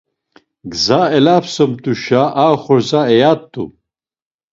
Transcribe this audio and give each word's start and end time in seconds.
Gzas 0.71 1.07
elapsamt̆uşa 1.17 2.21
a 2.43 2.45
xordza 2.63 3.01
eyat̆u. 3.13 3.63